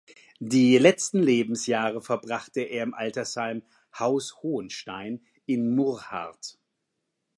[0.39, 3.61] Die letzten Lebensjahre verbrachte er im Altersheim
[3.99, 6.57] „Haus Hohenstein“ in Murrhardt.